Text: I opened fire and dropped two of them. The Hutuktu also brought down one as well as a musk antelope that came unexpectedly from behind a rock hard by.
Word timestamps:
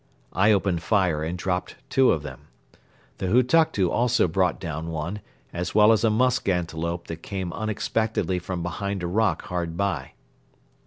I 0.33 0.51
opened 0.51 0.81
fire 0.81 1.23
and 1.23 1.37
dropped 1.37 1.75
two 1.87 2.11
of 2.11 2.23
them. 2.23 2.47
The 3.19 3.27
Hutuktu 3.27 3.91
also 3.91 4.27
brought 4.27 4.59
down 4.59 4.87
one 4.87 5.21
as 5.53 5.75
well 5.75 5.91
as 5.91 6.03
a 6.03 6.09
musk 6.09 6.49
antelope 6.49 7.05
that 7.05 7.21
came 7.21 7.53
unexpectedly 7.53 8.39
from 8.39 8.63
behind 8.63 9.03
a 9.03 9.07
rock 9.07 9.43
hard 9.43 9.77
by. 9.77 10.13